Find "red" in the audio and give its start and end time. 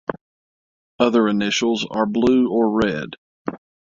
2.71-3.09